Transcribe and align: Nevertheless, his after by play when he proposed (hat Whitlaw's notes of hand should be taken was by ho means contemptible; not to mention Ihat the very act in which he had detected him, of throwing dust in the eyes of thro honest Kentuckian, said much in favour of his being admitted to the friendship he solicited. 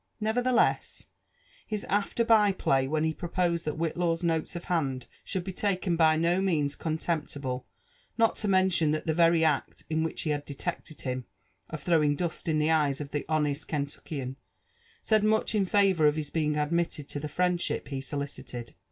Nevertheless, 0.19 1.05
his 1.67 1.83
after 1.83 2.25
by 2.25 2.53
play 2.53 2.87
when 2.87 3.03
he 3.03 3.13
proposed 3.13 3.65
(hat 3.65 3.75
Whitlaw's 3.75 4.23
notes 4.23 4.55
of 4.55 4.63
hand 4.65 5.05
should 5.23 5.43
be 5.43 5.53
taken 5.53 5.93
was 5.93 5.99
by 5.99 6.17
ho 6.19 6.41
means 6.41 6.75
contemptible; 6.75 7.67
not 8.17 8.35
to 8.37 8.47
mention 8.47 8.93
Ihat 8.93 9.05
the 9.05 9.13
very 9.13 9.45
act 9.45 9.83
in 9.91 10.01
which 10.03 10.23
he 10.23 10.31
had 10.31 10.43
detected 10.43 11.01
him, 11.01 11.25
of 11.69 11.83
throwing 11.83 12.15
dust 12.15 12.47
in 12.47 12.57
the 12.57 12.71
eyes 12.71 12.99
of 12.99 13.11
thro 13.11 13.21
honest 13.29 13.67
Kentuckian, 13.67 14.37
said 15.03 15.23
much 15.23 15.53
in 15.53 15.67
favour 15.67 16.07
of 16.07 16.15
his 16.15 16.31
being 16.31 16.57
admitted 16.57 17.07
to 17.09 17.19
the 17.19 17.27
friendship 17.29 17.89
he 17.89 18.01
solicited. 18.01 18.73